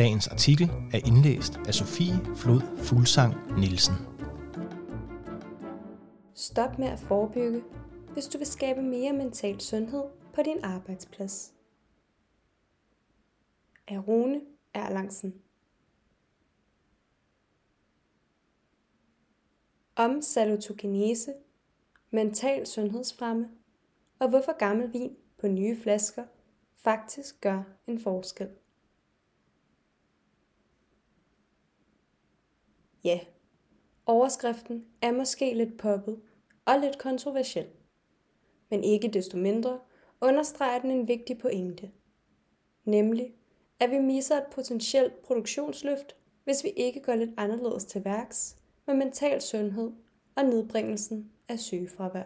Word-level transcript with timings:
Dagens 0.00 0.28
artikel 0.28 0.70
er 0.92 1.06
indlæst 1.06 1.52
af 1.66 1.74
Sofie 1.74 2.36
Flod 2.36 2.76
Fuglsang 2.76 3.34
Nielsen. 3.58 3.94
Stop 6.34 6.78
med 6.78 6.88
at 6.88 6.98
forebygge, 6.98 7.62
hvis 8.12 8.26
du 8.26 8.38
vil 8.38 8.46
skabe 8.46 8.82
mere 8.82 9.12
mental 9.12 9.60
sundhed 9.60 10.02
på 10.34 10.42
din 10.42 10.64
arbejdsplads. 10.64 11.52
Af 13.88 14.08
Rune 14.08 14.40
Erlangsen. 14.74 15.34
Om 19.96 20.22
salutogenese, 20.22 21.34
mental 22.10 22.66
sundhedsfremme 22.66 23.48
og 24.18 24.28
hvorfor 24.28 24.58
gammel 24.58 24.92
vin 24.92 25.16
på 25.38 25.48
nye 25.48 25.76
flasker 25.82 26.24
faktisk 26.76 27.40
gør 27.40 27.62
en 27.86 28.00
forskel. 28.00 28.48
Ja, 33.04 33.20
overskriften 34.06 34.84
er 35.02 35.12
måske 35.12 35.54
lidt 35.54 35.78
poppet 35.78 36.20
og 36.64 36.80
lidt 36.80 36.98
kontroversiel. 36.98 37.66
Men 38.70 38.84
ikke 38.84 39.08
desto 39.08 39.36
mindre 39.36 39.80
understreger 40.20 40.80
den 40.80 40.90
en 40.90 41.08
vigtig 41.08 41.38
pointe. 41.38 41.90
Nemlig, 42.84 43.34
at 43.80 43.90
vi 43.90 43.98
misser 43.98 44.36
et 44.36 44.46
potentielt 44.52 45.22
produktionsløft, 45.22 46.16
hvis 46.44 46.64
vi 46.64 46.68
ikke 46.68 47.02
går 47.02 47.14
lidt 47.14 47.34
anderledes 47.36 47.84
til 47.84 48.04
værks 48.04 48.56
med 48.86 48.94
mental 48.94 49.40
sundhed 49.40 49.92
og 50.36 50.44
nedbringelsen 50.44 51.32
af 51.48 51.58
sygefravær. 51.58 52.24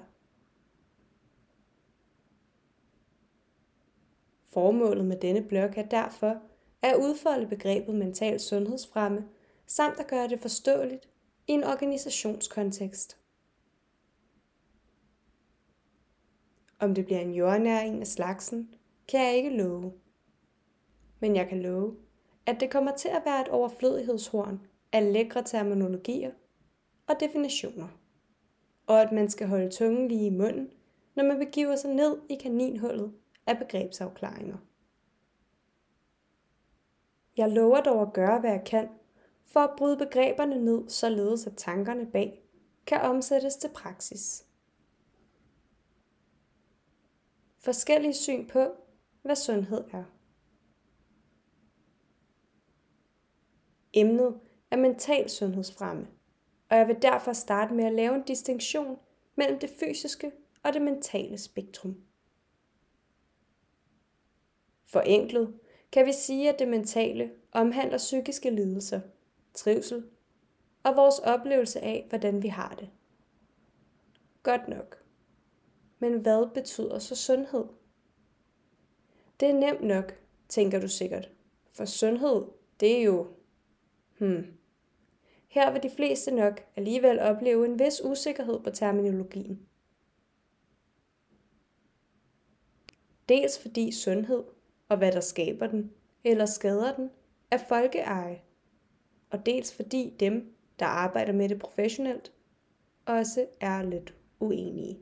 Formålet 4.47 5.05
med 5.05 5.17
denne 5.17 5.43
blog 5.43 5.71
er 5.77 5.89
derfor 5.89 6.41
at 6.83 6.97
udfolde 6.97 7.47
begrebet 7.47 7.95
mental 7.95 8.41
sundhedsfremme 8.41 9.29
samt 9.67 10.01
at 10.01 10.07
gøre 10.07 10.29
det 10.29 10.41
forståeligt 10.41 11.09
i 11.47 11.53
en 11.53 11.65
organisationskontekst. 11.65 13.19
Om 16.79 16.95
det 16.95 17.05
bliver 17.05 17.21
en 17.21 17.35
jordnæring 17.35 18.01
af 18.01 18.07
slagsen, 18.07 18.75
kan 19.09 19.21
jeg 19.21 19.37
ikke 19.37 19.57
love. 19.57 19.93
Men 21.21 21.37
jeg 21.37 21.49
kan 21.49 21.63
love, 21.63 21.97
at 22.47 22.61
det 22.61 22.71
kommer 22.71 22.97
til 22.97 23.09
at 23.09 23.23
være 23.25 23.41
et 23.41 23.49
overflødighedshorn 23.49 24.61
af 24.93 25.13
lækre 25.13 25.43
terminologier 25.43 26.31
og 27.07 27.15
definitioner. 27.21 27.89
Og 28.87 29.03
at 29.03 29.13
man 29.13 29.31
skal 29.31 29.47
holde 29.47 29.71
tungen 29.71 30.09
lige 30.09 30.27
i 30.27 30.31
munden, 30.31 30.71
når 31.15 31.25
man 31.25 31.39
begiver 31.39 31.77
sig 31.77 31.95
ned 31.95 32.19
i 32.29 32.35
kaninhullet 32.35 33.13
af 33.47 33.59
begrebsafklaringer. 33.59 34.57
Jeg 37.37 37.51
lover 37.51 37.81
dog 37.81 38.03
at 38.03 38.13
gøre, 38.13 38.41
hvad 38.41 38.51
jeg 38.51 38.65
kan 38.67 38.89
for 39.45 39.61
at 39.61 39.77
bryde 39.79 39.97
begreberne 39.97 40.65
ned, 40.65 40.89
således 40.89 41.47
at 41.47 41.57
tankerne 41.57 42.07
bag 42.07 42.45
kan 42.87 43.01
omsættes 43.01 43.57
til 43.57 43.71
praksis. 43.75 44.47
Forskellige 47.59 48.15
syn 48.15 48.47
på, 48.47 48.77
hvad 49.23 49.37
sundhed 49.37 49.85
er. 49.93 50.05
Emnet 53.93 54.41
er 54.71 54.77
mental 54.77 55.31
sundhedsfremme, 55.31 56.07
og 56.69 56.77
jeg 56.77 56.89
vil 56.89 57.03
derfor 57.03 57.33
starte 57.33 57.75
med 57.75 57.85
at 57.85 57.95
lave 57.95 58.15
en 58.15 58.23
distinktion 58.23 58.99
mellem 59.37 59.59
det 59.59 59.71
fysiske 59.81 60.33
og 60.63 60.73
det 60.73 60.83
mentale 60.83 61.39
spektrum. 61.39 61.97
Forenklet 64.85 65.59
kan 65.93 66.07
vi 66.07 66.13
sige, 66.13 66.53
at 66.53 66.59
det 66.59 66.69
mentale 66.69 67.33
omhandler 67.53 67.99
psykiske 67.99 68.51
lidelser– 68.51 69.01
trivsel 69.55 70.05
og 70.83 70.97
vores 70.97 71.19
oplevelse 71.19 71.81
af, 71.81 72.07
hvordan 72.09 72.43
vi 72.43 72.49
har 72.49 72.75
det. 72.75 72.91
Godt 74.43 74.69
nok. 74.69 75.03
Men 75.99 76.19
hvad 76.19 76.55
betyder 76.55 76.99
så 76.99 77.17
sundhed? 77.17 77.65
Det 79.41 79.49
er 79.49 79.55
nemt 79.55 79.83
nok, 79.83 80.15
tænker 80.49 80.81
du 80.81 80.89
sikkert. 80.89 81.31
For 81.71 81.85
sundhed, 81.85 82.45
det 82.81 82.99
er 82.99 83.03
jo... 83.03 83.27
Hmm. 84.19 84.47
Her 85.49 85.73
vil 85.73 85.83
de 85.83 85.91
fleste 85.91 86.31
nok 86.31 86.65
alligevel 86.77 87.21
opleve 87.21 87.67
en 87.67 87.79
vis 87.79 88.01
usikkerhed 88.05 88.61
på 88.61 88.71
terminologien. 88.71 89.67
Dels 93.29 93.59
fordi 93.59 93.93
sundhed 93.93 94.45
og 94.89 94.99
hvad 94.99 95.13
der 95.13 95.21
skaber 95.21 95.67
den 95.67 95.93
eller 96.25 96.47
skader 96.47 96.97
den, 96.97 97.11
er 97.51 97.59
folkeeje 97.59 98.43
og 99.35 99.47
dels 99.47 99.75
fordi 99.75 100.17
dem, 100.21 100.55
der 100.79 100.87
arbejder 100.87 101.33
med 101.33 101.49
det 101.49 101.59
professionelt, 101.59 102.33
også 103.07 103.47
er 103.61 103.83
lidt 103.83 104.15
uenige. 104.41 104.99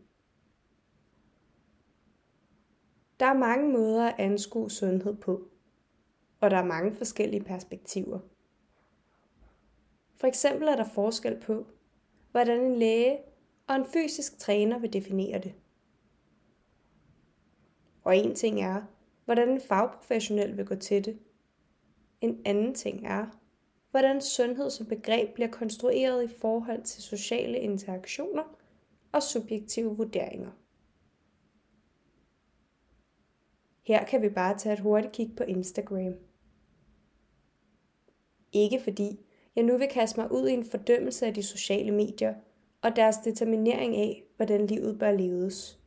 Der 3.21 3.27
er 3.27 3.39
mange 3.39 3.73
måder 3.73 4.07
at 4.07 4.15
anskue 4.19 4.71
sundhed 4.71 5.17
på, 5.17 5.49
og 6.41 6.51
der 6.51 6.57
er 6.57 6.65
mange 6.65 6.93
forskellige 6.93 7.45
perspektiver. 7.45 8.19
For 10.17 10.27
eksempel 10.27 10.69
er 10.69 10.77
der 10.77 10.89
forskel 10.95 11.41
på, 11.41 11.67
hvordan 12.31 12.61
en 12.61 12.77
læge 12.77 13.19
og 13.67 13.77
en 13.77 13.87
fysisk 13.87 14.39
træner 14.39 14.79
vil 14.79 14.93
definere 14.93 15.39
det. 15.39 15.55
Og 18.05 18.17
en 18.17 18.35
ting 18.35 18.63
er, 18.63 18.83
hvordan 19.25 19.49
en 19.49 19.61
fagprofessionel 19.61 20.57
vil 20.57 20.67
gå 20.67 20.75
til 20.75 21.05
det. 21.05 21.19
En 22.21 22.43
anden 22.45 22.75
ting 22.75 23.07
er, 23.07 23.42
hvordan 23.93 24.21
sundhed 24.21 24.71
som 24.71 24.87
begreb 24.87 25.35
bliver 25.35 25.51
konstrueret 25.51 26.25
i 26.25 26.35
forhold 26.41 26.83
til 26.83 27.03
sociale 27.03 27.59
interaktioner 27.59 28.59
og 29.13 29.23
subjektive 29.23 29.97
vurderinger. 29.97 30.51
Her 33.83 34.05
kan 34.05 34.23
vi 34.23 34.29
bare 34.29 34.59
tage 34.59 34.73
et 34.73 34.81
hurtigt 34.81 35.13
kig 35.13 35.37
på 35.37 35.43
Instagram. 35.43 36.15
Ikke 38.53 38.81
fordi 38.81 39.21
jeg 39.57 39.65
nu 39.65 39.79
vil 39.79 39.89
kaste 39.89 40.21
mig 40.21 40.33
ud 40.33 40.49
i 40.49 40.53
en 40.53 40.65
fordømmelse 40.65 41.27
af 41.27 41.35
de 41.35 41.43
sociale 41.43 41.93
medier 41.93 42.35
og 42.83 42.97
deres 42.97 43.17
determinering 43.17 43.97
af, 43.97 44.23
hvordan 44.37 44.67
livet 44.67 44.99
bør 44.99 45.13
leves. 45.13 45.79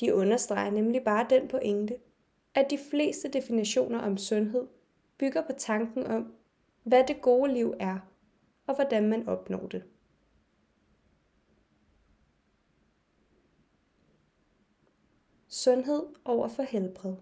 De 0.00 0.14
understreger 0.14 0.70
nemlig 0.70 1.04
bare 1.04 1.26
den 1.30 1.48
pointe, 1.48 1.96
at 2.54 2.66
de 2.70 2.78
fleste 2.90 3.28
definitioner 3.28 3.98
om 3.98 4.16
sundhed 4.16 4.66
bygger 5.18 5.46
på 5.46 5.52
tanken 5.58 6.06
om, 6.06 6.34
hvad 6.82 7.04
det 7.08 7.20
gode 7.22 7.52
liv 7.52 7.74
er, 7.80 7.98
og 8.66 8.74
hvordan 8.74 9.08
man 9.08 9.28
opnår 9.28 9.66
det. 9.66 9.84
Sundhed 15.48 16.06
over 16.24 16.48
for 16.48 16.62
helbred. 16.62 17.14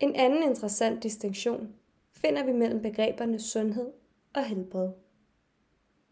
En 0.00 0.16
anden 0.16 0.42
interessant 0.42 1.02
distinktion 1.02 1.74
finder 2.10 2.44
vi 2.44 2.52
mellem 2.52 2.82
begreberne 2.82 3.40
sundhed 3.40 3.92
og 4.34 4.44
helbred. 4.44 4.90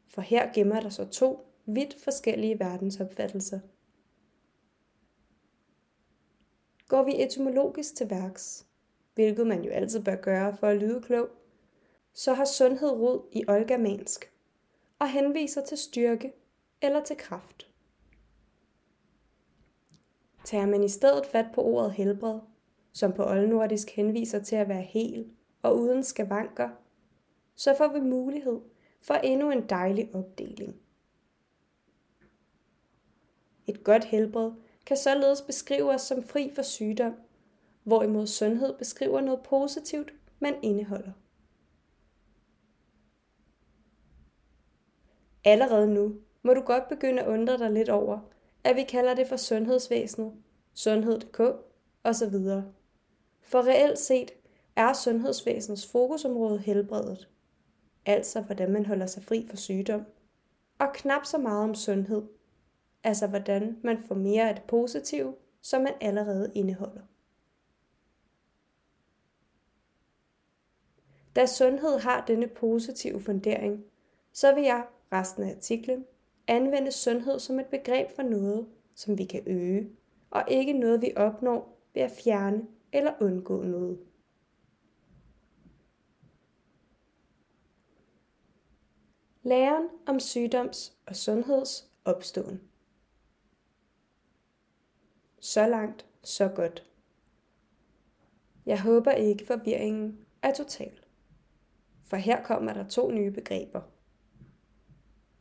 For 0.06 0.20
her 0.20 0.52
gemmer 0.52 0.80
der 0.80 0.88
sig 0.88 1.10
to 1.10 1.46
vidt 1.66 2.02
forskellige 2.04 2.58
verdensopfattelser– 2.58 3.60
går 6.88 7.02
vi 7.02 7.22
etymologisk 7.22 7.96
til 7.96 8.10
værks, 8.10 8.66
hvilket 9.14 9.46
man 9.46 9.64
jo 9.64 9.70
altid 9.70 10.04
bør 10.04 10.16
gøre 10.16 10.56
for 10.56 10.66
at 10.66 10.76
lyde 10.76 11.02
klog, 11.02 11.28
så 12.12 12.34
har 12.34 12.44
sundhed 12.44 12.90
rod 12.90 13.28
i 13.32 13.44
oldgermansk 13.48 14.32
og 14.98 15.10
henviser 15.10 15.64
til 15.64 15.78
styrke 15.78 16.32
eller 16.82 17.04
til 17.04 17.16
kraft. 17.16 17.70
Tager 20.44 20.66
man 20.66 20.84
i 20.84 20.88
stedet 20.88 21.26
fat 21.26 21.46
på 21.54 21.62
ordet 21.62 21.92
helbred, 21.92 22.40
som 22.92 23.12
på 23.12 23.24
oldnordisk 23.24 23.90
henviser 23.90 24.42
til 24.42 24.56
at 24.56 24.68
være 24.68 24.82
hel 24.82 25.30
og 25.62 25.78
uden 25.78 26.02
skavanker, 26.02 26.68
så 27.54 27.74
får 27.78 27.88
vi 27.88 28.00
mulighed 28.00 28.60
for 29.00 29.14
endnu 29.14 29.50
en 29.50 29.68
dejlig 29.68 30.14
opdeling. 30.14 30.76
Et 33.66 33.84
godt 33.84 34.04
helbred 34.04 34.52
kan 34.86 34.96
således 34.96 35.42
beskrive 35.42 35.94
os 35.94 36.02
som 36.02 36.22
fri 36.22 36.52
for 36.54 36.62
sygdom, 36.62 37.14
hvorimod 37.82 38.26
sundhed 38.26 38.78
beskriver 38.78 39.20
noget 39.20 39.40
positivt, 39.42 40.12
man 40.38 40.54
indeholder. 40.62 41.12
Allerede 45.44 45.94
nu 45.94 46.14
må 46.42 46.54
du 46.54 46.60
godt 46.60 46.88
begynde 46.88 47.22
at 47.22 47.28
undre 47.28 47.58
dig 47.58 47.70
lidt 47.70 47.88
over, 47.88 48.18
at 48.64 48.76
vi 48.76 48.82
kalder 48.82 49.14
det 49.14 49.26
for 49.26 49.36
sundhedsvæsenet, 49.36 50.32
sundhed.dk 50.74 51.40
osv. 52.04 52.34
For 53.42 53.66
reelt 53.66 53.98
set 53.98 54.30
er 54.76 54.92
sundhedsvæsenets 54.92 55.86
fokusområde 55.86 56.58
helbredet, 56.58 57.28
altså 58.06 58.40
hvordan 58.40 58.72
man 58.72 58.86
holder 58.86 59.06
sig 59.06 59.22
fri 59.22 59.46
for 59.50 59.56
sygdom, 59.56 60.04
og 60.78 60.92
knap 60.94 61.24
så 61.24 61.38
meget 61.38 61.64
om 61.64 61.74
sundhed, 61.74 62.22
altså 63.04 63.26
hvordan 63.26 63.78
man 63.82 64.02
får 64.02 64.14
mere 64.14 64.48
af 64.48 64.54
det 64.54 64.64
positive, 64.64 65.34
som 65.60 65.82
man 65.82 65.94
allerede 66.00 66.52
indeholder. 66.54 67.02
Da 71.36 71.46
sundhed 71.46 71.98
har 71.98 72.24
denne 72.26 72.48
positive 72.48 73.20
fundering, 73.20 73.84
så 74.32 74.54
vil 74.54 74.64
jeg 74.64 74.86
resten 75.12 75.42
af 75.42 75.54
artiklen 75.56 76.04
anvende 76.46 76.92
sundhed 76.92 77.38
som 77.38 77.58
et 77.58 77.66
begreb 77.66 78.10
for 78.16 78.22
noget, 78.22 78.68
som 78.94 79.18
vi 79.18 79.24
kan 79.24 79.42
øge, 79.46 79.90
og 80.30 80.44
ikke 80.48 80.72
noget, 80.72 81.02
vi 81.02 81.12
opnår 81.16 81.80
ved 81.94 82.02
at 82.02 82.10
fjerne 82.24 82.66
eller 82.92 83.12
undgå 83.20 83.62
noget. 83.62 83.98
Læren 89.42 89.88
om 90.06 90.20
sygdoms- 90.20 90.96
og 91.06 91.16
sundheds 91.16 91.90
opståen. 92.04 92.60
Så 95.44 95.66
langt, 95.66 96.06
så 96.22 96.48
godt. 96.48 96.86
Jeg 98.66 98.82
håber 98.82 99.10
ikke 99.10 99.46
forvirringen 99.46 100.18
er 100.42 100.54
total. 100.54 101.00
For 102.04 102.16
her 102.16 102.44
kommer 102.44 102.72
der 102.72 102.88
to 102.88 103.10
nye 103.10 103.30
begreber. 103.30 103.80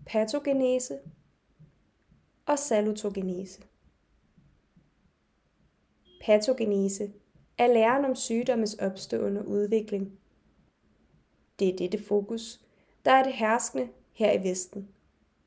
Patogenese 0.05 0.99
og 2.45 2.59
salutogenese. 2.59 3.61
Patogenese 6.21 7.13
er 7.57 7.67
læren 7.67 8.05
om 8.05 8.15
sygdommes 8.15 8.73
opstående 8.73 9.41
og 9.41 9.47
udvikling. 9.47 10.19
Det 11.59 11.69
er 11.69 11.77
dette 11.77 12.03
fokus, 12.03 12.65
der 13.05 13.11
er 13.11 13.23
det 13.23 13.33
herskende 13.33 13.89
her 14.13 14.31
i 14.31 14.43
Vesten. 14.43 14.89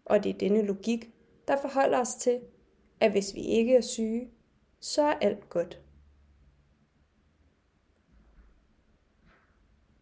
Og 0.04 0.24
det 0.24 0.34
er 0.34 0.38
denne 0.38 0.62
logik, 0.62 1.10
der 1.48 1.56
forholder 1.60 2.00
os 2.00 2.14
til, 2.14 2.40
at 3.00 3.10
hvis 3.10 3.34
vi 3.34 3.40
ikke 3.40 3.76
er 3.76 3.80
syge, 3.80 4.30
så 4.86 5.02
er 5.02 5.14
alt 5.14 5.48
godt. 5.48 5.82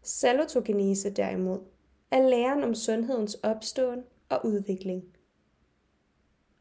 Salutogenese 0.03 1.11
derimod 1.11 1.61
er 2.11 2.29
læren 2.29 2.65
om 2.65 2.75
sundhedens 2.75 3.35
opståen 3.35 4.05
og 4.29 4.47
udvikling. 4.47 5.05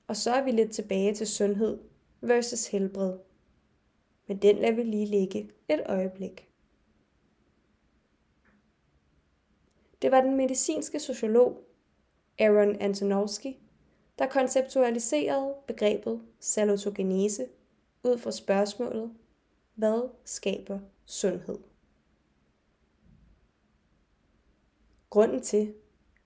Og 0.07 0.15
så 0.15 0.31
er 0.31 0.43
vi 0.43 0.51
lidt 0.51 0.71
tilbage 0.71 1.13
til 1.13 1.27
sundhed 1.27 1.79
versus 2.21 2.67
helbred. 2.67 3.17
Men 4.27 4.37
den 4.37 4.55
lader 4.55 4.75
vi 4.75 4.83
lige 4.83 5.05
ligge 5.05 5.51
et 5.69 5.81
øjeblik. 5.85 6.49
Det 10.01 10.11
var 10.11 10.21
den 10.21 10.37
medicinske 10.37 10.99
sociolog 10.99 11.63
Aaron 12.39 12.75
Antonovsky, 12.75 13.55
der 14.19 14.25
konceptualiserede 14.25 15.55
begrebet 15.67 16.21
salutogenese 16.39 17.47
ud 18.03 18.17
fra 18.17 18.31
spørgsmålet, 18.31 19.13
hvad 19.75 20.09
skaber 20.25 20.79
sundhed? 21.05 21.59
Grunden 25.09 25.41
til, 25.41 25.73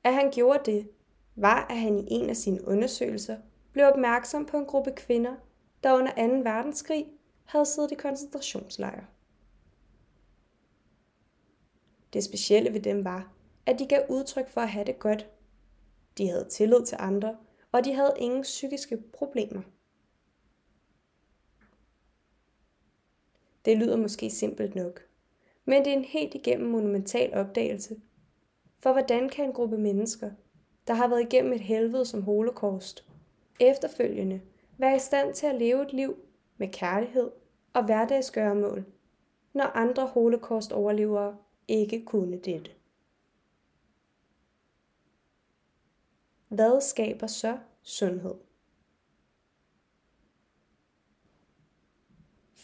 at 0.03 0.13
han 0.13 0.31
gjorde 0.31 0.71
det, 0.71 0.89
var, 1.35 1.67
at 1.69 1.77
han 1.77 1.99
i 1.99 2.07
en 2.09 2.29
af 2.29 2.37
sine 2.37 2.67
undersøgelser 2.67 3.37
blev 3.71 3.85
opmærksom 3.85 4.45
på 4.45 4.57
en 4.57 4.65
gruppe 4.65 4.91
kvinder, 4.95 5.35
der 5.83 5.93
under 5.93 6.27
2. 6.27 6.49
verdenskrig 6.49 7.07
havde 7.45 7.65
siddet 7.65 7.91
i 7.91 7.95
koncentrationslejre. 7.95 9.05
Det 12.13 12.23
specielle 12.23 12.73
ved 12.73 12.81
dem 12.81 13.03
var, 13.03 13.33
at 13.65 13.79
de 13.79 13.87
gav 13.87 14.01
udtryk 14.09 14.49
for 14.49 14.61
at 14.61 14.69
have 14.69 14.85
det 14.85 14.99
godt. 14.99 15.29
De 16.17 16.29
havde 16.29 16.49
tillid 16.49 16.85
til 16.85 16.97
andre, 16.99 17.37
og 17.71 17.85
de 17.85 17.93
havde 17.93 18.13
ingen 18.17 18.41
psykiske 18.41 18.97
problemer. 19.13 19.61
Det 23.67 23.77
lyder 23.77 23.97
måske 23.97 24.29
simpelt 24.29 24.75
nok, 24.75 25.01
men 25.65 25.85
det 25.85 25.93
er 25.93 25.97
en 25.97 26.05
helt 26.05 26.35
igennem 26.35 26.69
monumental 26.69 27.33
opdagelse. 27.33 28.01
For 28.79 28.91
hvordan 28.91 29.29
kan 29.29 29.45
en 29.45 29.53
gruppe 29.53 29.77
mennesker, 29.77 30.31
der 30.87 30.93
har 30.93 31.07
været 31.07 31.21
igennem 31.21 31.53
et 31.53 31.61
helvede 31.61 32.05
som 32.05 32.21
holocaust, 32.21 33.07
efterfølgende 33.59 34.41
være 34.77 34.95
i 34.95 34.99
stand 34.99 35.33
til 35.33 35.47
at 35.47 35.55
leve 35.55 35.81
et 35.81 35.93
liv 35.93 36.15
med 36.57 36.67
kærlighed 36.67 37.31
og 37.73 37.85
hverdagsgøremål, 37.85 38.85
når 39.53 39.65
andre 39.65 40.07
holocaust-overlevere 40.07 41.37
ikke 41.67 42.05
kunne 42.05 42.37
dette? 42.37 42.71
Hvad 46.47 46.81
skaber 46.81 47.27
så 47.27 47.57
sundhed? 47.81 48.46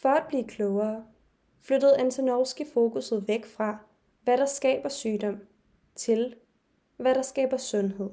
For 0.03 0.09
at 0.09 0.27
blive 0.27 0.43
klogere, 0.43 1.05
flyttede 1.61 1.97
Antonovsky 1.97 2.61
fokuset 2.73 3.27
væk 3.27 3.45
fra, 3.45 3.77
hvad 4.23 4.37
der 4.37 4.45
skaber 4.45 4.89
sygdom, 4.89 5.39
til 5.95 6.35
hvad 6.97 7.15
der 7.15 7.21
skaber 7.21 7.57
sundhed. 7.57 8.09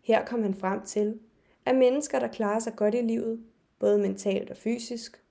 Her 0.00 0.24
kom 0.24 0.42
han 0.42 0.54
frem 0.54 0.86
til, 0.86 1.20
at 1.66 1.76
mennesker, 1.76 2.18
der 2.18 2.28
klarer 2.28 2.58
sig 2.58 2.76
godt 2.76 2.94
i 2.94 3.00
livet, 3.00 3.44
både 3.78 3.98
mentalt 3.98 4.50
og 4.50 4.56
fysisk, 4.56 5.24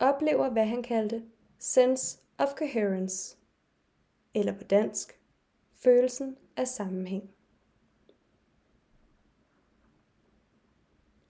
oplever, 0.00 0.50
hvad 0.50 0.66
han 0.66 0.82
kaldte 0.82 1.24
sense 1.58 2.18
of 2.38 2.48
coherence, 2.54 3.36
eller 4.34 4.52
på 4.52 4.64
dansk, 4.64 5.20
følelsen 5.74 6.36
af 6.56 6.68
sammenhæng. 6.68 7.35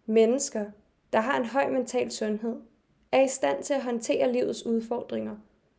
Mennesker, 0.07 0.71
der 1.13 1.21
har 1.21 1.41
en 1.41 1.47
høj 1.47 1.71
mental 1.71 2.11
sundhed, 2.11 2.61
er 3.13 3.23
i 3.23 3.29
stand 3.29 3.63
til 3.63 3.75
at 3.75 3.83
håndtere 3.83 4.33
livets 4.33 4.67
udfordringer, 4.67 5.37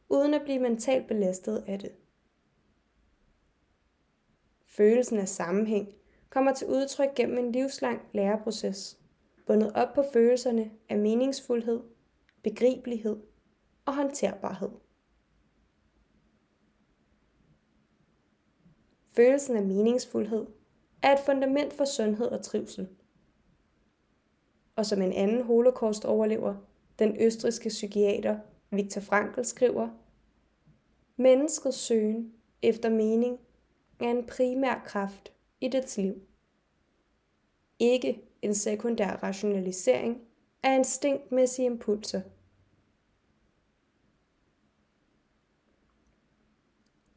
uden 0.10 0.34
at 0.34 0.42
blive 0.42 0.60
mentalt 0.60 1.08
belastet 1.08 1.64
af 1.68 1.80
det. 1.80 1.92
Følelsen 4.66 5.18
af 5.18 5.28
sammenhæng 5.28 5.94
kommer 6.30 6.54
til 6.54 6.68
udtryk 6.68 7.16
gennem 7.16 7.38
en 7.38 7.52
livslang 7.52 8.02
læreproces, 8.14 9.00
bundet 9.46 9.74
op 9.74 9.94
på 9.94 10.04
følelserne 10.14 10.72
af 10.90 10.98
meningsfuldhed, 10.98 11.80
begribelighed 12.44 13.18
og 13.86 13.96
håndterbarhed. 13.96 14.70
Følelsen 19.10 19.58
af 19.58 19.64
meningsfuldhed 19.64 20.46
er 21.02 21.14
et 21.14 21.20
fundament 21.20 21.74
for 21.74 21.86
sundhed 21.86 22.28
og 22.28 22.42
trivsel. 22.42 22.88
Og 24.78 24.86
som 24.86 25.02
en 25.02 25.14
anden 25.14 25.44
holocaust-overlever, 25.44 26.56
den 27.00 27.22
østriske 27.22 27.70
psykiater 27.70 28.40
Viktor 28.72 29.02
Frankl 29.02 29.44
skriver, 29.44 29.90
Menneskets 31.16 31.78
søgen 31.78 32.34
efter 32.62 32.90
mening 32.90 33.40
er 34.00 34.10
en 34.10 34.26
primær 34.28 34.84
kraft 34.86 35.34
i 35.62 35.68
dets 35.68 35.98
liv. 35.98 36.22
Ikke 37.80 38.22
en 38.42 38.56
sekundær 38.56 39.12
rationalisering 39.24 40.22
af 40.64 40.78
instinktmæssige 40.78 41.66
impulser. 41.66 42.22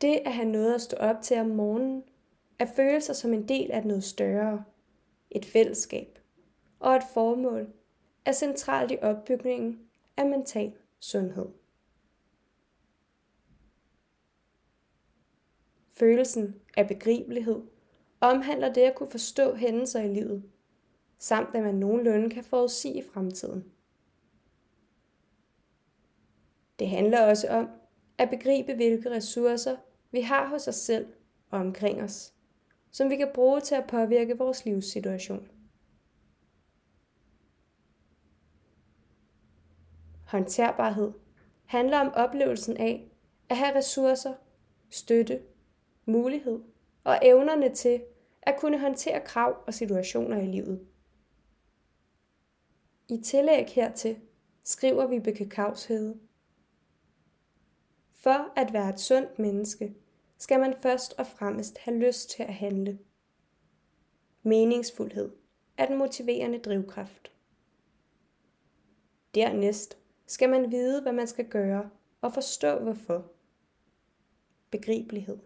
Det 0.00 0.20
at 0.24 0.32
have 0.32 0.48
noget 0.48 0.74
at 0.74 0.80
stå 0.80 0.96
op 0.96 1.16
til 1.22 1.40
om 1.40 1.46
morgenen, 1.46 2.02
at 2.58 2.68
føle 2.76 3.00
sig 3.00 3.16
som 3.16 3.32
en 3.32 3.48
del 3.48 3.70
af 3.70 3.86
noget 3.86 4.04
større, 4.04 4.64
et 5.30 5.44
fællesskab 5.44 6.19
og 6.80 6.96
et 6.96 7.02
formål, 7.12 7.72
er 8.24 8.32
centralt 8.32 8.90
i 8.92 8.98
opbygningen 9.02 9.80
af 10.16 10.26
mental 10.26 10.72
sundhed. 11.00 11.46
Følelsen 15.92 16.54
af 16.76 16.88
begribelighed 16.88 17.62
omhandler 18.20 18.72
det 18.72 18.80
at 18.80 18.94
kunne 18.94 19.10
forstå 19.10 19.54
hændelser 19.54 20.00
i 20.00 20.14
livet, 20.14 20.42
samt 21.18 21.54
at 21.54 21.62
man 21.62 21.74
nogenlunde 21.74 22.30
kan 22.30 22.44
forudsige 22.44 23.04
fremtiden. 23.12 23.64
Det 26.78 26.88
handler 26.88 27.26
også 27.26 27.48
om 27.48 27.68
at 28.18 28.30
begribe, 28.30 28.74
hvilke 28.74 29.10
ressourcer 29.10 29.76
vi 30.10 30.20
har 30.20 30.48
hos 30.48 30.68
os 30.68 30.74
selv 30.74 31.06
og 31.50 31.60
omkring 31.60 32.02
os, 32.02 32.34
som 32.90 33.10
vi 33.10 33.16
kan 33.16 33.30
bruge 33.34 33.60
til 33.60 33.74
at 33.74 33.86
påvirke 33.88 34.38
vores 34.38 34.64
livssituation. 34.64 35.48
Håndterbarhed 40.30 41.12
handler 41.64 41.98
om 41.98 42.12
oplevelsen 42.14 42.76
af 42.76 43.10
at 43.48 43.56
have 43.56 43.76
ressourcer, 43.76 44.34
støtte, 44.90 45.42
mulighed 46.06 46.60
og 47.04 47.18
evnerne 47.22 47.74
til 47.74 48.02
at 48.42 48.56
kunne 48.58 48.78
håndtere 48.78 49.20
krav 49.20 49.56
og 49.66 49.74
situationer 49.74 50.38
i 50.38 50.46
livet. 50.46 50.86
I 53.08 53.20
tillæg 53.20 53.66
hertil 53.66 54.16
skriver 54.64 55.06
vi 55.06 55.44
Kavshede. 55.44 56.20
For 58.12 58.52
at 58.56 58.72
være 58.72 58.88
et 58.88 59.00
sundt 59.00 59.38
menneske, 59.38 59.94
skal 60.38 60.60
man 60.60 60.74
først 60.82 61.14
og 61.18 61.26
fremmest 61.26 61.78
have 61.78 61.98
lyst 61.98 62.30
til 62.30 62.42
at 62.42 62.54
handle. 62.54 62.98
Meningsfuldhed 64.42 65.32
er 65.76 65.86
den 65.86 65.98
motiverende 65.98 66.58
drivkraft. 66.58 67.32
Dernæst 69.34 69.99
skal 70.30 70.50
man 70.50 70.70
vide, 70.70 71.02
hvad 71.02 71.12
man 71.12 71.26
skal 71.26 71.48
gøre 71.48 71.90
og 72.20 72.34
forstå 72.34 72.78
hvorfor. 72.78 73.32
Begribelighed. 74.70 75.38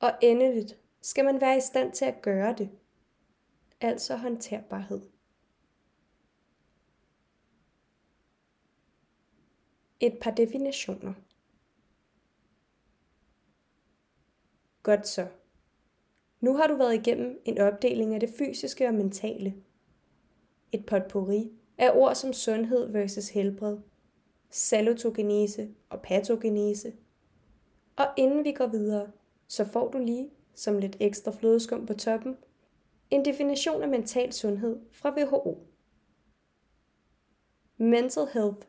Og 0.00 0.12
endeligt 0.22 0.78
skal 1.00 1.24
man 1.24 1.40
være 1.40 1.56
i 1.56 1.60
stand 1.60 1.92
til 1.92 2.04
at 2.04 2.22
gøre 2.22 2.54
det, 2.58 2.70
altså 3.80 4.16
håndterbarhed. 4.16 5.00
Et 10.00 10.18
par 10.20 10.30
definitioner. 10.30 11.14
Godt 14.82 15.08
så. 15.08 15.28
Nu 16.40 16.56
har 16.56 16.66
du 16.66 16.76
været 16.76 16.94
igennem 16.94 17.40
en 17.44 17.58
opdeling 17.58 18.14
af 18.14 18.20
det 18.20 18.30
fysiske 18.38 18.88
og 18.88 18.94
mentale. 18.94 19.54
Et 20.72 20.86
potpourri 20.86 21.58
af 21.78 21.90
ord 21.94 22.14
som 22.14 22.32
sundhed 22.32 22.92
versus 22.92 23.28
helbred, 23.28 23.78
salutogenese 24.50 25.68
og 25.90 26.02
patogenese. 26.02 26.92
Og 27.96 28.06
inden 28.16 28.44
vi 28.44 28.52
går 28.52 28.66
videre, 28.66 29.10
så 29.48 29.64
får 29.64 29.88
du 29.90 29.98
lige, 29.98 30.30
som 30.54 30.78
lidt 30.78 30.96
ekstra 31.00 31.30
flødeskum 31.30 31.86
på 31.86 31.94
toppen, 31.94 32.36
en 33.10 33.24
definition 33.24 33.82
af 33.82 33.88
mental 33.88 34.32
sundhed 34.32 34.78
fra 34.92 35.14
WHO. 35.16 35.58
Mental 37.76 38.26
health 38.32 38.66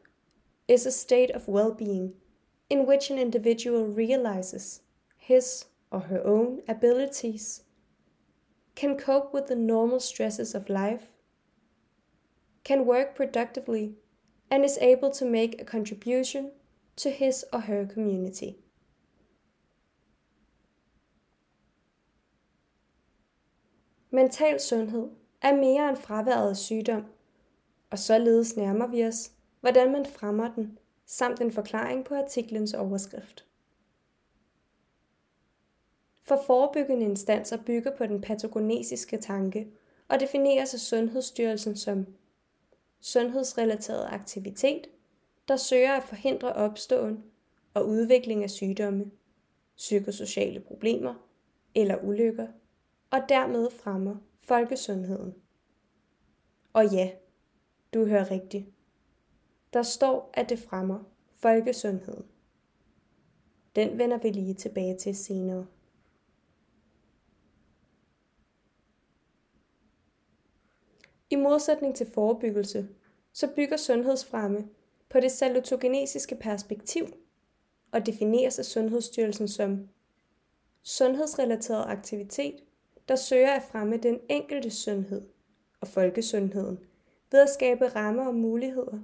is 0.67 0.85
a 0.85 0.91
state 0.91 1.35
of 1.35 1.49
well-being 1.49 2.13
in 2.69 2.87
which 2.87 3.11
an 3.11 3.17
individual 3.17 3.83
realizes 3.83 4.81
his 5.17 5.67
or 5.91 5.99
her 5.99 6.21
own 6.25 6.61
abilities, 6.67 7.63
can 8.75 8.97
cope 8.97 9.33
with 9.33 9.47
the 9.47 9.55
normal 9.55 9.99
stresses 9.99 10.55
of 10.55 10.69
life, 10.69 11.11
can 12.63 12.81
work 12.81 13.15
productively, 13.15 13.95
and 14.51 14.65
is 14.65 14.77
able 14.81 15.11
to 15.11 15.25
make 15.25 15.61
a 15.61 15.65
contribution 15.65 16.51
to 16.95 17.09
his 17.09 17.45
or 17.53 17.59
her 17.59 17.87
community. 17.93 18.53
Mental 24.11 24.59
sundhed 24.59 25.09
er 25.41 25.55
mere 25.55 25.89
end 25.89 25.97
fraværet 25.97 26.49
af 26.49 26.57
sygdom, 26.57 27.03
og 27.89 27.99
således 27.99 28.57
nærmer 28.57 28.87
vi 28.87 29.05
os, 29.05 29.31
hvordan 29.61 29.91
man 29.91 30.05
fremmer 30.05 30.53
den, 30.55 30.77
samt 31.05 31.41
en 31.41 31.51
forklaring 31.51 32.05
på 32.05 32.15
artiklens 32.15 32.73
overskrift. 32.73 33.45
For 36.23 36.43
forebyggende 36.47 37.05
instanser 37.05 37.57
bygger 37.65 37.97
på 37.97 38.05
den 38.05 38.21
patogenesiske 38.21 39.17
tanke 39.17 39.67
og 40.07 40.19
defineres 40.19 40.73
af 40.73 40.79
Sundhedsstyrelsen 40.79 41.75
som 41.75 42.05
sundhedsrelateret 43.01 44.07
aktivitet, 44.11 44.87
der 45.47 45.55
søger 45.55 45.93
at 45.93 46.03
forhindre 46.03 46.53
opståen 46.53 47.23
og 47.73 47.87
udvikling 47.87 48.43
af 48.43 48.49
sygdomme, 48.49 49.11
psykosociale 49.77 50.59
problemer 50.59 51.15
eller 51.75 52.03
ulykker, 52.03 52.47
og 53.11 53.19
dermed 53.29 53.69
fremmer 53.71 54.15
folkesundheden. 54.39 55.35
Og 56.73 56.87
ja, 56.91 57.11
du 57.93 58.05
hører 58.05 58.31
rigtigt. 58.31 58.65
Der 59.73 59.83
står, 59.83 60.29
at 60.33 60.49
det 60.49 60.59
fremmer 60.59 61.03
folkesundheden. 61.31 62.25
Den 63.75 63.97
vender 63.97 64.17
vi 64.17 64.29
lige 64.29 64.53
tilbage 64.53 64.97
til 64.97 65.15
senere. 65.15 65.65
I 71.29 71.35
modsætning 71.35 71.95
til 71.95 72.11
forebyggelse, 72.13 72.87
så 73.33 73.47
bygger 73.55 73.77
sundhedsfremme 73.77 74.67
på 75.09 75.19
det 75.19 75.31
salutogenesiske 75.31 76.35
perspektiv 76.35 77.05
og 77.91 78.05
defineres 78.05 78.59
af 78.59 78.65
Sundhedsstyrelsen 78.65 79.47
som 79.47 79.89
sundhedsrelateret 80.83 81.85
aktivitet, 81.87 82.63
der 83.07 83.15
søger 83.15 83.51
at 83.51 83.63
fremme 83.63 83.97
den 83.97 84.19
enkelte 84.29 84.71
sundhed 84.71 85.21
og 85.81 85.87
folkesundheden 85.87 86.79
ved 87.31 87.39
at 87.39 87.49
skabe 87.49 87.87
rammer 87.87 88.27
og 88.27 88.35
muligheder 88.35 88.99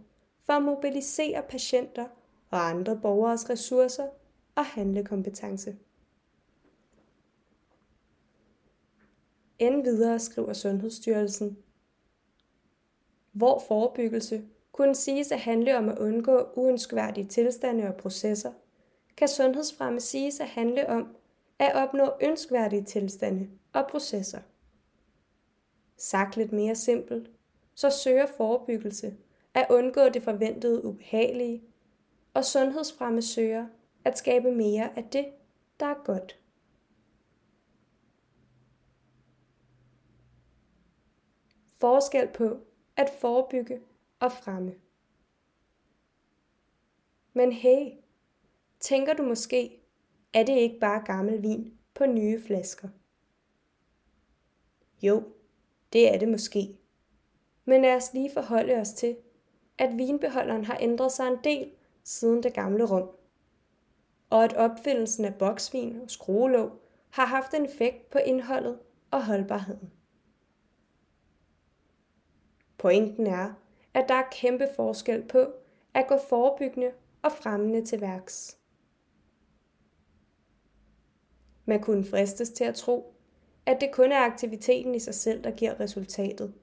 for 0.46 0.54
at 0.54 0.64
mobilisere 0.64 1.44
patienter 1.50 2.06
og 2.50 2.70
andre 2.70 3.00
borgeres 3.02 3.50
ressourcer 3.50 4.08
og 4.56 4.66
handlekompetence. 4.66 5.78
Endvidere 9.60 10.20
skriver 10.20 10.54
Sundhedsstyrelsen, 10.54 11.58
hvor 13.36 13.64
forebyggelse 13.68 14.44
kunne 14.72 14.96
siges 14.96 15.32
at 15.32 15.40
handle 15.40 15.78
om 15.78 15.90
at 15.90 16.00
undgå 16.00 16.48
uønskværdige 16.56 17.28
tilstande 17.28 17.88
og 17.88 17.96
processer, 17.96 18.52
kan 19.18 19.28
sundhedsfremme 19.28 20.00
siges 20.00 20.40
at 20.40 20.48
handle 20.48 20.90
om 20.90 21.16
at 21.60 21.76
opnå 21.76 22.12
ønskværdige 22.22 22.84
tilstande 22.84 23.50
og 23.74 23.88
processer. 23.88 24.40
Sagt 25.98 26.38
lidt 26.38 26.52
mere 26.52 26.76
simpelt, 26.76 27.32
så 27.76 27.90
søger 27.90 28.26
forebyggelse 28.26 29.16
at 29.54 29.68
undgå 29.70 30.10
det 30.10 30.24
forventede 30.24 30.86
ubehagelige, 30.86 31.64
og 32.34 32.46
sundhedsfremme 32.46 33.22
søger 33.22 33.68
at 34.06 34.18
skabe 34.18 34.52
mere 34.52 34.98
af 34.98 35.04
det, 35.04 35.26
der 35.80 35.86
er 35.86 36.04
godt. 36.06 36.40
Forskel 41.80 42.28
på 42.28 42.60
at 42.98 43.10
forebygge 43.20 43.82
og 44.20 44.32
fremme. 44.32 44.76
Men 47.34 47.52
hey, 47.52 47.92
tænker 48.80 49.14
du 49.14 49.24
måske, 49.24 49.82
er 50.34 50.44
det 50.44 50.58
ikke 50.58 50.80
bare 50.80 51.04
gammel 51.06 51.42
vin 51.42 51.78
på 51.94 52.06
nye 52.06 52.42
flasker? 52.42 52.90
Jo, 55.02 55.24
det 55.94 56.14
er 56.14 56.20
det 56.20 56.28
måske. 56.28 56.78
Men 57.66 57.82
lad 57.82 57.96
os 57.96 58.14
lige 58.14 58.32
forholde 58.34 58.74
os 58.74 58.94
til, 58.94 59.18
at 59.78 59.98
vinbeholderen 59.98 60.66
har 60.66 60.78
ændret 60.82 61.12
sig 61.12 61.28
en 61.28 61.40
del 61.44 61.72
siden 62.04 62.44
det 62.44 62.54
gamle 62.54 62.86
rum, 62.86 63.10
og 64.30 64.44
at 64.44 64.54
opfindelsen 64.54 65.26
af 65.26 65.36
boksvin 65.36 66.02
og 66.02 66.10
skruelåg 66.10 66.72
har 67.10 67.26
haft 67.26 67.54
en 67.54 67.66
effekt 67.66 68.10
på 68.10 68.18
indholdet 68.18 68.80
og 69.12 69.26
holdbarheden. 69.26 69.92
Pointen 72.86 73.28
er, 73.28 73.54
at 73.94 74.06
der 74.08 74.14
er 74.14 74.30
kæmpe 74.32 74.68
forskel 74.76 75.24
på 75.24 75.46
at 75.94 76.08
gå 76.08 76.18
forebyggende 76.30 76.92
og 77.22 77.32
fremmende 77.32 77.86
til 77.86 78.02
værks. 78.02 78.58
Man 81.66 81.82
kunne 81.82 82.06
fristes 82.06 82.50
til 82.50 82.64
at 82.64 82.76
tro, 82.76 83.14
at 83.66 83.82
det 83.82 83.92
kun 83.92 84.12
er 84.12 84.18
aktiviteten 84.18 84.96
i 84.96 85.00
sig 85.00 85.16
selv, 85.16 85.44
der 85.44 85.52
giver 85.52 85.80
resultatet. 85.80 86.54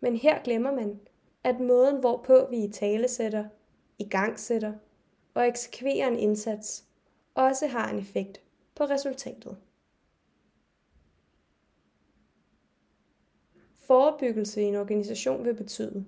Men 0.00 0.16
her 0.16 0.42
glemmer 0.42 0.72
man, 0.72 1.00
at 1.44 1.60
måden, 1.60 2.00
hvorpå 2.00 2.46
vi 2.50 2.64
i 2.64 2.72
tale 2.72 3.08
sætter, 3.08 3.44
i 3.98 4.08
gang 4.08 4.38
sætter 4.38 4.72
og 5.34 5.48
eksekverer 5.48 6.08
en 6.08 6.18
indsats, 6.18 6.84
også 7.34 7.66
har 7.66 7.90
en 7.90 7.98
effekt 7.98 8.40
på 8.74 8.84
resultatet. 8.84 9.56
Forebyggelse 13.86 14.62
i 14.62 14.64
en 14.64 14.74
organisation 14.74 15.44
vil 15.44 15.54
betyde 15.54 16.06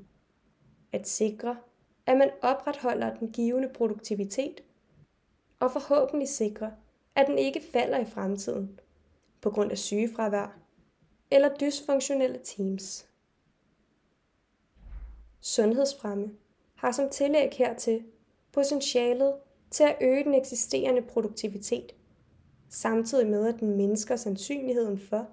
at 0.93 1.09
sikre, 1.09 1.57
at 2.07 2.17
man 2.17 2.31
opretholder 2.43 3.15
den 3.15 3.33
givende 3.33 3.69
produktivitet, 3.69 4.61
og 5.61 5.73
forhåbentlig 5.73 6.29
sikre, 6.29 6.73
at 7.15 7.27
den 7.27 7.39
ikke 7.39 7.63
falder 7.73 7.99
i 7.99 8.05
fremtiden 8.05 8.81
på 9.41 9.51
grund 9.51 9.71
af 9.71 9.79
sygefravær 9.79 10.59
eller 11.31 11.55
dysfunktionelle 11.55 12.41
teams. 12.45 13.09
Sundhedsfremme 15.41 16.31
har 16.75 16.93
som 16.93 17.09
tillæg 17.09 17.51
hertil 17.53 18.05
potentialet 18.53 19.35
til 19.71 19.85
at 19.85 19.97
øge 20.01 20.25
den 20.25 20.35
eksisterende 20.35 21.03
produktivitet, 21.03 21.95
samtidig 22.69 23.27
med 23.27 23.47
at 23.47 23.61
den 23.61 23.77
mindsker 23.77 24.17
sandsynligheden 24.17 24.99
for, 24.99 25.29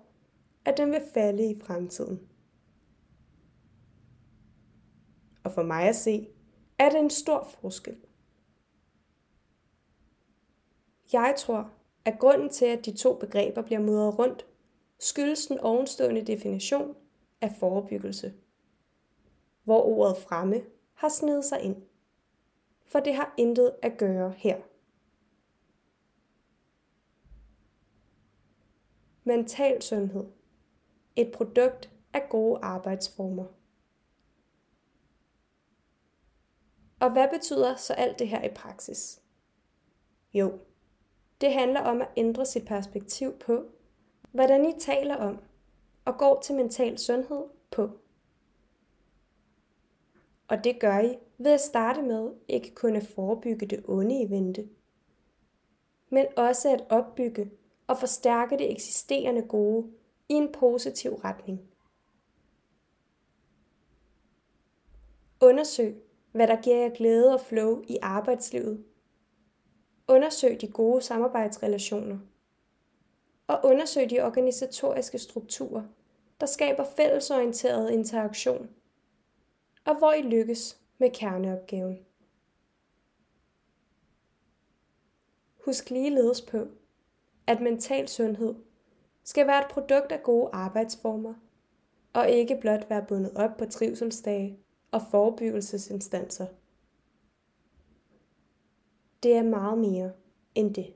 at 0.65 0.77
den 0.77 0.91
vil 0.91 1.01
falde 1.13 1.51
i 1.51 1.59
fremtiden. 1.59 2.19
Og 5.45 5.51
for 5.51 5.63
mig 5.63 5.89
at 5.89 5.95
se, 5.95 6.27
er 6.77 6.89
det 6.89 6.99
en 6.99 7.09
stor 7.09 7.43
forskel. 7.43 7.97
Jeg 11.13 11.35
tror, 11.37 11.71
at 12.05 12.19
grunden 12.19 12.49
til, 12.49 12.65
at 12.65 12.85
de 12.85 12.97
to 12.97 13.13
begreber 13.13 13.61
bliver 13.61 13.79
mudret 13.79 14.19
rundt, 14.19 14.45
skyldes 14.99 15.47
den 15.47 15.59
ovenstående 15.59 16.25
definition 16.25 16.95
af 17.41 17.51
forebyggelse, 17.59 18.33
hvor 19.63 19.81
ordet 19.81 20.17
fremme 20.17 20.61
har 20.93 21.09
snedet 21.09 21.45
sig 21.45 21.61
ind. 21.61 21.75
For 22.85 22.99
det 22.99 23.15
har 23.15 23.33
intet 23.37 23.75
at 23.81 23.97
gøre 23.97 24.33
her. 24.37 24.57
Mental 29.23 29.81
sundhed. 29.81 30.25
Et 31.15 31.31
produkt 31.31 31.91
af 32.13 32.29
gode 32.29 32.59
arbejdsformer. 32.61 33.45
Og 37.05 37.12
hvad 37.12 37.27
betyder 37.29 37.75
så 37.75 37.93
alt 37.93 38.19
det 38.19 38.27
her 38.27 38.43
i 38.43 38.53
praksis? 38.55 39.21
Jo, 40.33 40.59
det 41.41 41.53
handler 41.53 41.81
om 41.81 42.01
at 42.01 42.07
ændre 42.17 42.45
sit 42.45 42.65
perspektiv 42.65 43.39
på, 43.39 43.65
hvordan 44.31 44.65
I 44.65 44.79
taler 44.79 45.15
om 45.15 45.39
og 46.05 46.17
går 46.17 46.41
til 46.41 46.55
mental 46.55 46.97
sundhed 46.97 47.43
på. 47.71 47.89
Og 50.47 50.63
det 50.63 50.79
gør 50.79 51.00
I 51.00 51.17
ved 51.38 51.51
at 51.51 51.62
starte 51.62 52.01
med 52.01 52.33
ikke 52.47 52.75
kun 52.75 52.95
at 52.95 53.07
forebygge 53.07 53.65
det 53.65 53.83
onde 53.88 54.21
i 54.21 54.29
vente, 54.29 54.69
men 56.09 56.25
også 56.38 56.69
at 56.69 56.85
opbygge 56.89 57.51
og 57.88 57.97
forstærke 57.97 58.57
det 58.57 58.71
eksisterende 58.71 59.41
gode 59.41 59.91
i 60.29 60.33
en 60.33 60.51
positiv 60.51 61.13
retning. 61.13 61.62
Undersøg, 65.41 66.04
hvad 66.35 66.47
der 66.47 66.61
giver 66.61 66.77
jer 66.77 66.89
glæde 66.89 67.33
og 67.33 67.41
flow 67.41 67.81
i 67.87 67.97
arbejdslivet. 68.01 68.83
Undersøg 70.07 70.61
de 70.61 70.67
gode 70.67 71.01
samarbejdsrelationer. 71.01 72.17
Og 73.47 73.59
undersøg 73.63 74.09
de 74.09 74.21
organisatoriske 74.21 75.19
strukturer, 75.19 75.83
der 76.39 76.45
skaber 76.45 76.83
fællesorienteret 76.83 77.91
interaktion, 77.91 78.69
og 79.85 79.97
hvor 79.97 80.11
I 80.11 80.21
lykkes 80.21 80.81
med 80.97 81.09
kerneopgaven. 81.09 81.97
Husk 85.65 85.89
ligeledes 85.89 86.41
på, 86.41 86.67
at 87.47 87.61
mental 87.61 88.07
sundhed 88.07 88.55
skal 89.23 89.47
være 89.47 89.61
et 89.61 89.71
produkt 89.71 90.11
af 90.11 90.23
gode 90.23 90.49
arbejdsformer, 90.53 91.33
og 92.13 92.29
ikke 92.29 92.57
blot 92.61 92.89
være 92.89 93.05
bundet 93.07 93.31
op 93.35 93.57
på 93.57 93.65
trivselsdage 93.65 94.64
og 94.95 95.01
forebyggelsesinstanser. 95.11 96.47
Det 99.23 99.33
er 99.33 99.43
meget 99.43 99.77
mere 99.77 100.11
end 100.55 100.73
det. 100.73 100.93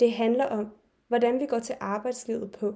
Det 0.00 0.12
handler 0.12 0.44
om, 0.46 0.68
hvordan 1.08 1.40
vi 1.40 1.46
går 1.46 1.58
til 1.58 1.76
arbejdslivet 1.80 2.52
på. 2.52 2.74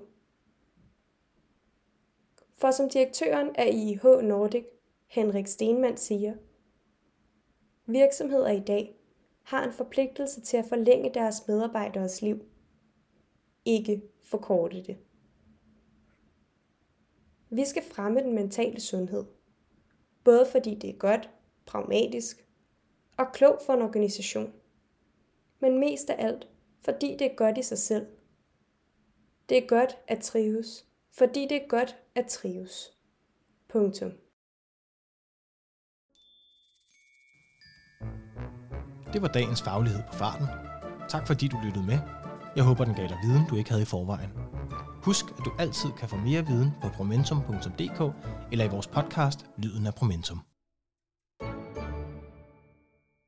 For 2.55 2.71
som 2.71 2.89
direktøren 2.89 3.57
af 3.57 3.71
IH 3.73 4.05
Nordic, 4.05 4.65
Henrik 5.07 5.47
Stenmann 5.47 5.97
siger, 5.97 6.35
virksomheder 7.87 8.51
i 8.51 8.61
dag 8.61 8.99
har 9.43 9.65
en 9.65 9.73
forpligtelse 9.73 10.41
til 10.41 10.57
at 10.57 10.65
forlænge 10.69 11.15
deres 11.15 11.49
medarbejderes 11.49 12.23
liv, 12.23 12.45
ikke 13.65 14.03
forkorte 14.23 14.83
det. 14.83 14.99
Vi 17.51 17.65
skal 17.65 17.83
fremme 17.83 18.21
den 18.21 18.35
mentale 18.35 18.81
sundhed, 18.81 19.25
både 20.25 20.47
fordi 20.53 20.75
det 20.75 20.91
er 20.91 20.99
godt, 20.99 21.31
pragmatisk 21.67 22.49
og 23.17 23.27
klogt 23.33 23.63
for 23.67 23.73
en 23.73 23.83
organisation, 23.83 24.53
men 25.61 25.79
mest 25.81 26.11
af 26.11 26.25
alt, 26.27 26.49
fordi 26.85 27.17
det 27.19 27.23
er 27.31 27.37
godt 27.37 27.59
i 27.59 27.63
sig 27.63 27.79
selv. 27.79 28.07
Det 29.49 29.59
er 29.59 29.67
godt 29.67 29.99
at 30.09 30.21
trives, 30.21 30.87
fordi 31.19 31.47
det 31.49 31.63
er 31.63 31.69
godt 31.69 31.97
at 32.15 32.27
trives. 32.27 32.99
Punktum. 33.69 34.13
Det 39.13 39.23
var 39.23 39.29
dagens 39.29 39.63
faglighed 39.63 40.03
på 40.11 40.13
farten. 40.13 40.47
Tak 41.09 41.27
fordi 41.27 41.49
du 41.49 41.57
lyttede 41.65 41.87
med. 41.87 42.18
Jeg 42.59 42.67
håber, 42.67 42.85
den 42.85 42.95
gav 42.95 43.09
dig 43.09 43.19
viden, 43.23 43.43
du 43.51 43.57
ikke 43.57 43.71
havde 43.71 43.83
i 43.83 43.85
forvejen. 43.85 44.31
Husk, 45.03 45.25
at 45.39 45.45
du 45.45 45.51
altid 45.59 45.91
kan 45.99 46.09
få 46.09 46.17
mere 46.17 46.47
viden 46.47 46.71
på 46.83 46.89
promentum.dk 46.89 48.01
eller 48.53 48.65
i 48.65 48.69
vores 48.69 48.87
podcast 48.87 49.47
Lyden 49.59 49.87
af 49.87 49.95
Promentum. 49.95 50.41